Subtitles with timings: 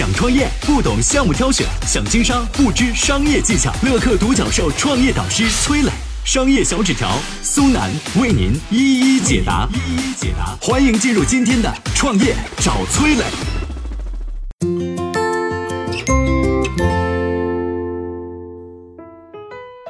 [0.00, 3.70] 想创业不懂项目挑选，想经商不知商业技巧。
[3.82, 5.90] 乐客独角兽创业导师崔磊，
[6.24, 7.06] 商业小纸条
[7.42, 9.68] 苏南为您一一解答。
[9.74, 13.24] 一一解答，欢迎进入今天的创业找崔磊。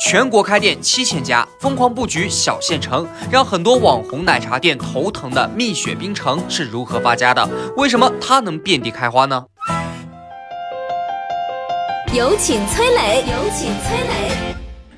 [0.00, 7.48] 全国开店七千家，疯狂布局小县城，让很多网红奶茶店头疼的蜜雪冰城是如何发家的？
[7.76, 9.44] 为什么它能遍地开花呢？
[12.14, 14.54] 有请崔磊，有请崔磊。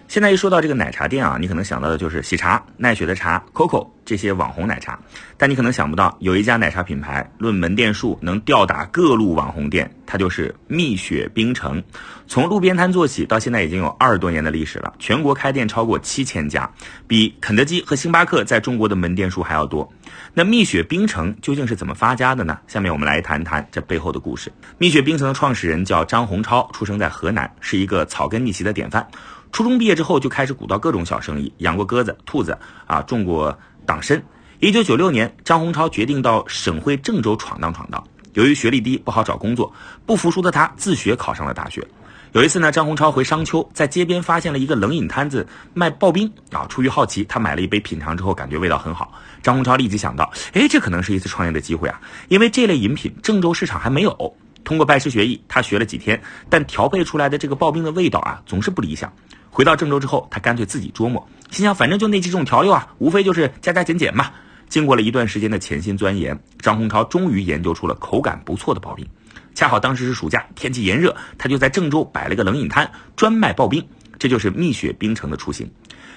[0.08, 4.98] 现在一说到这个奶茶店啊，你可能想到的就是喜茶、奈雪的茶、COCO 这些网红奶茶，
[5.36, 11.82] 但你可能想不到，有一家奶茶品牌论门店数能吊打各路网红店，它就是蜜雪冰城。
[12.26, 16.70] 从路边摊做起，到现在已经有二十多年的历史了，全国开店超过七千家，
[17.06, 19.90] 比肯德基和星巴克在中国的门店数还要多。
[20.32, 22.58] 那蜜雪冰城究竟是怎么发家的呢？
[22.66, 24.50] 下面我们来谈谈这背后的故事。
[24.78, 29.06] 蜜雪冰城的创始人叫张洪超，出生在河南，是一个草根逆袭的典范。
[29.54, 34.20] 初中毕业之后就开始鼓捣各种小生意，养过鸽子、兔子啊，种过党参。
[34.58, 38.02] 一九九六年，张洪超决定到省会郑州闯荡闯荡。
[38.32, 39.72] 由于学历低，不好找工作，
[40.04, 41.86] 不服输的他自学考上了大学。
[42.32, 46.66] 有一次呢，张洪超回商丘，在街边发现了一个冷饮摊子卖刨冰啊。
[46.68, 49.12] 出于好奇，他买了一杯品尝之后，感觉味道很好。
[49.40, 54.36] 张洪超立即想到，哎，这可能是一次创业的机会啊，因为这类饮品郑州市场还没有。
[54.64, 59.12] 通过拜师学艺，他学了几天，但调配出来的这个刨冰的味道啊，总是不理想。
[59.54, 64.28] 回到郑州之后，他干脆自己琢磨，心想反正就那几种调料啊，无非就是加加减减嘛。
[64.68, 69.06] 经过了一段时间的潜心钻研，张洪超终于研究出了口感不错的刨冰。
[69.54, 73.80] 恰好当时是暑假，天气炎热，他就在郑州摆了个冷饮摊，专卖刨冰。
[74.18, 75.70] 这就是蜜雪冰城的雏形。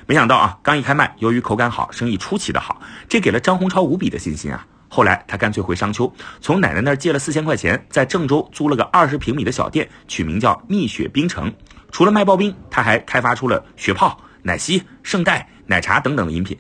[0.08, 4.66] 没想到啊，刚一开卖，由于口感好，生意出奇的好，这给了张洪超无比的信心啊。
[4.88, 11.54] 后来他干脆回商丘，从奶奶那儿借了四千块钱，在郑州租了个二十平米的小店，取名叫蜜雪冰城。
[11.92, 16.58] 除了卖刨冰，他还开发出了雪泡、奶昔、圣代、奶茶等等的饮品。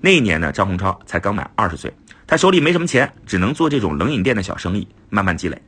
[0.00, 1.92] 那一年呢，张洪超才刚满二十岁，
[2.26, 5.60] 他手里没什么钱，只能做这种冷饮店的小生意，慢慢积累。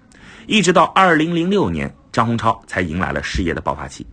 [0.47, 4.07] 一直到二零零六年，张洪超才迎来了事业的爆发期。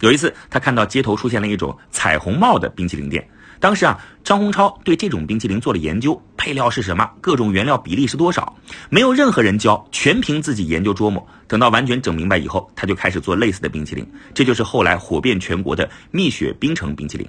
[0.00, 3.26] 有一次，他看到街头出现了一种彩虹帽的冰淇淋店。
[3.60, 8.53] 当时啊，张洪超对这种冰淇淋做了研究，配料是什么，各种原料比例是多少，
[8.88, 11.26] 没有任何人教，全凭自己研究琢磨。
[11.46, 17.28] 等到完全整明白以后，他就开始做类似的冰淇淋，这就是后来火遍全国的蜜雪冰城冰淇淋。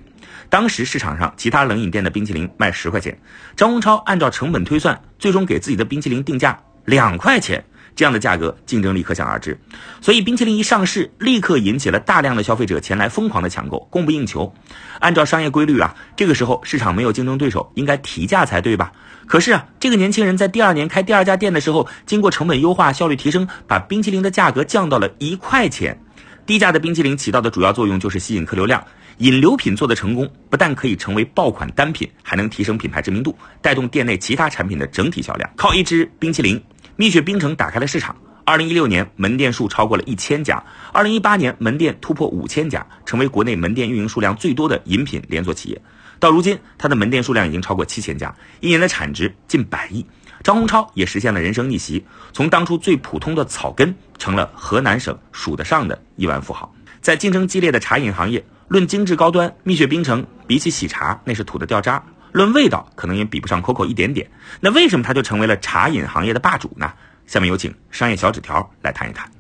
[0.49, 3.17] 当时市场上其他冷饮店的冰淇淋卖十块钱，
[3.55, 7.63] 张洪超按照成本推算，最终给自己的冰淇淋定价两块钱。
[7.95, 9.57] 这样的价格竞争力可想而知，
[10.01, 14.53] 所以冰淇淋一上市，立刻引起了大量的消费者前来疯狂的抢购，供不应求。
[14.99, 18.91] 按照商业规律啊，这个时候市场没有竞争对手，应该提价才对吧？
[19.25, 25.97] 可是啊，这个年轻人在第二年开第二家店的时候，经过成本优化、效率提升，把冰淇淋的价格降到了一块钱。
[26.45, 28.83] 低价的冰淇淋起到的主要作用就是吸引客流量。
[29.19, 35.49] 引流品做的成功，不但可以成为爆款单品，还能提升品牌知名度，带动店内其他产品的整体销量。
[35.55, 36.61] 靠一支冰淇淋。
[36.97, 38.15] 蜜雪冰城打开了市场。
[38.45, 40.63] 二零一六年门店数超过了一千家，
[40.93, 45.81] 二零一八年门店突破五千家，成为国内门店运营数量最多的饮品连锁企业。
[46.19, 50.05] 到如今，它的门店数量已经超过七千家，一年的产值近百亿。
[50.41, 56.73] 张洪超也实现了人生逆袭，从当初最普通的草根，成了河南省数得上的亿万富豪。
[57.01, 62.01] 在竞争激烈的茶饮行业，论精致高端，蜜雪冰城比起喜茶那是土的掉渣。
[62.35, 64.29] 论味道，可能也比不上 COCO 一点点。
[64.59, 66.91] 那为什么它就成为了茶饮行业的霸主呢？
[67.25, 69.31] 下面有请商业小纸条来谈一谈。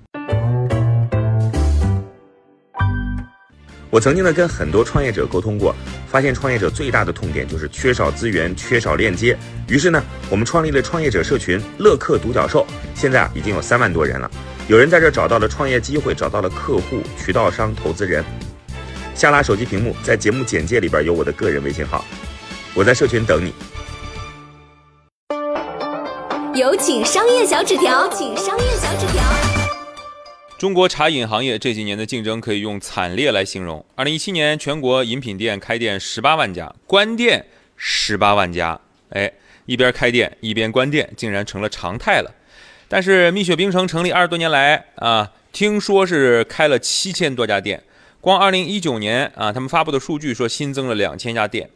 [3.89, 5.75] 我曾经呢跟很多创业者沟通过，
[6.07, 9.37] 发现创业者最大的痛点就是缺少资源、缺少链接。
[9.67, 14.31] 于是呢，我们创立了创业者社群“乐客独角兽”，现在啊已经有三万多人了。
[14.69, 18.23] 有人在这找到了创业机会，找到了客户、渠道商、投资人。
[19.13, 22.05] 下拉手机屏幕，在节目简介里边有我的个人微信号。
[22.77, 23.53] 我在社群等你。
[26.53, 29.23] 有请商业小纸条，请商业小纸条。
[30.57, 33.85] 中国茶饮行业这几年的竞争可以用惨烈来形容。
[33.95, 37.45] 二零一七年，全国饮品店开店十八万家，关店
[37.77, 38.77] 十八万家。
[39.11, 39.31] 哎，
[39.65, 42.29] 一边开店一边关店，竟然成了常态了。
[42.89, 47.81] 但是蜜雪冰城成立二十多年来啊，听说是开了七千多家店。
[48.19, 51.69] 光二零一九年啊，他们发布的数据说新增了两千家店。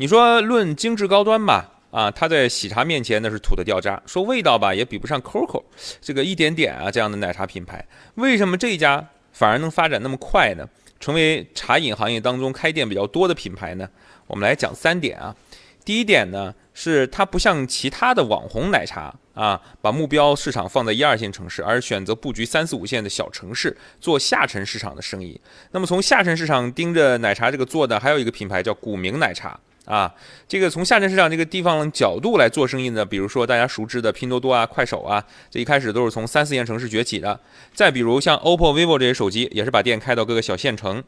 [0.00, 5.64] 你说论精致高端吧，啊，它在喜茶面前那是土的掉渣；说味道吧，也比不上 COCO
[6.00, 7.84] 这个一点点啊这样的奶茶品牌。
[8.14, 10.68] 为什么这家反而能发展那么快呢？
[11.00, 13.88] 成为茶饮行业当中开店比较多的品牌呢？
[14.28, 15.34] 我们来讲三点啊。
[15.84, 25.40] 第一点呢，是它不像其他的网红奶茶啊，把目标市场放在一二线城市，而选择布局三四五线的小城市，做下沉市场的生意。
[25.72, 29.58] 那么从下沉市场盯着奶茶这个做的，还有一个品牌叫古茗奶茶。
[29.88, 30.14] 啊，
[30.46, 37.40] 这个从下沉市场这个地方角度来做生意呢，比如说大家熟知的拼多多啊、快手啊，这一开始都是从三四线城市崛起的。
[37.72, 41.02] 再比如像 OPPO、vivo 这些手机，也是把店开到各个小县城。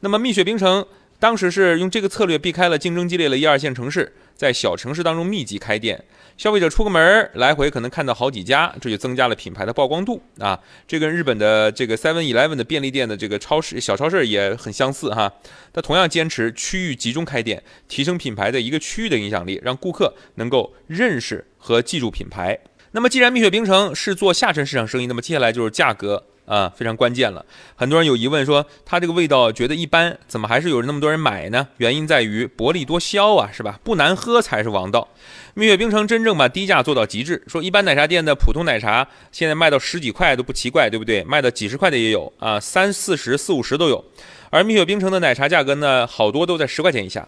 [0.00, 0.86] 那么蜜雪冰城。
[1.18, 6.04] 当时是用这个策略避开了竞争激烈的一二线城市，在小城市当中密集开店，
[6.36, 10.58] 消费者出个门来回可能看到好几家，这就增加了品牌的曝光度啊。
[10.86, 15.32] 这跟日本的这个 Seven Eleven 的便利店的这个超市小超市也很相似哈。
[15.72, 22.58] 它同样坚持区域集中开店，提升品牌的一个区域的影响力，让顾客能够认识和记住品牌。
[22.92, 26.24] 那么既然蜜雪冰城是做下沉市场生意，那么接下来就是价格。
[26.46, 27.44] 啊，非常关键了。
[27.74, 31.68] 很多人有疑问说，它这个味道觉得一般，怎么还是有那么多人买呢？
[31.76, 33.78] 原因在于薄利多销啊，是吧？
[33.84, 35.08] 不难喝才是王道。
[35.54, 41.24] 蜜雪冰城真正把低价做到极致，说一般奶茶店的普通奶茶现在卖到十几块都不奇怪，对不对？
[41.24, 44.04] 卖到几十块的也有啊，三四十、四五十都有。
[44.50, 47.26] 而蜜雪冰城的奶茶价格呢，好多都在十块钱以下。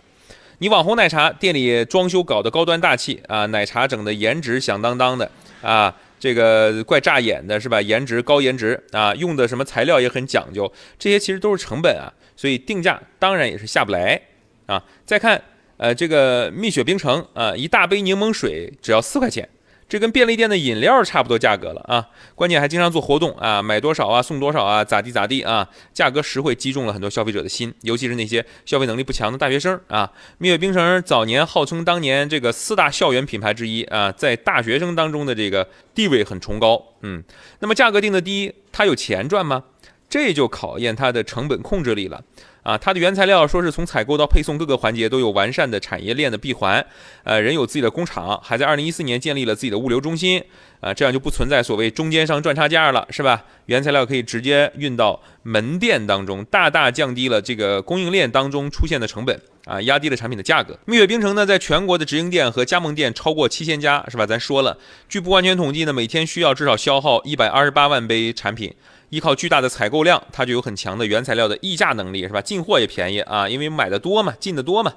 [0.59, 5.31] 你网红奶茶店里装修搞得高端大气啊，奶茶整的颜值响当当的
[5.63, 5.95] 啊。
[6.19, 7.81] 这个怪扎眼的是吧？
[7.81, 14.21] 颜值高颜值啊，用的什么材料也很讲究，这些其实都是成本啊，所以定价当然也是下不来
[14.67, 14.85] 啊。
[15.07, 15.43] 再看
[15.77, 19.49] 呃这个蜜雪冰城啊，一大杯柠檬水只要四块钱。
[19.89, 30.13] 这跟便利店的饮料差不多价格了啊，关键还经常做活动啊，买多少啊送多少啊，咋地咋地啊，价格实惠，击中了很多消费者的心，尤其是那些消费能力不强的大学生啊。
[30.37, 37.25] 蜜雪冰城早年号称当年这个四大校园品牌之一啊，在大学生当中的这个地位很崇高，嗯，
[37.61, 39.65] 那么价格定的低，它有钱赚吗？
[40.11, 42.23] 这就考验它的成本控制力了。
[42.69, 46.85] 啊，它的原材料说是从采购到配送各个环节都有完善的产业链的闭环，
[47.25, 50.45] 呃，人有自己的工厂，还在二零一四年建立了自己的物流中心，
[50.81, 53.45] 啊，这样就不存在所谓中间商赚差价了，是吧？
[53.67, 60.79] 原材料可以直接运到门店当中，大大降低了这个供应链当中出现的成本，啊，压低了产品的价格。
[60.87, 64.25] 蜜雪冰城呢，在全国的直营店和加盟店超过七千家，是吧？
[64.25, 64.79] 咱说了，
[65.09, 68.75] 据不完全统计呢，每天需要至少消耗一百二十八万杯产品。
[69.11, 72.43] 依靠巨大的采购量，它就有很强的原材料的溢价能力，是吧？
[72.43, 74.93] 进货也便宜啊，因为买的多嘛，进的多嘛。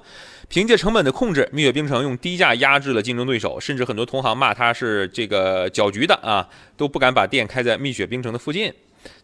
[0.50, 8.72] 凭借成本的控制，蜜雪冰城用低价压制了竞争对手，甚至很多同行骂它是这个搅局的啊，都不敢把店开在蜜雪冰城的附近。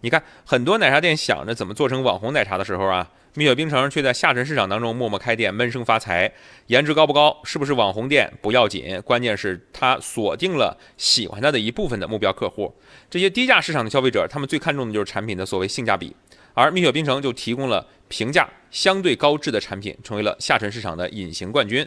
[0.01, 3.11] 你看，很多奶茶店想着怎么做成网红奶茶的时候啊。
[3.35, 6.33] 蜜雪冰城却在下沉市场当中默默开店，闷声发财。
[6.67, 12.75] 颜值高不高，是不是网红店不要紧，关键是它锁定了喜欢它的一部分的目标客户。
[13.09, 16.17] 这些低价市场的消费者，他们最看重的就是产品的所谓性价比，
[16.55, 21.87] 而蜜雪冰城就提供了平价、相对高质的产品，成为了下沉市场的隐形冠军。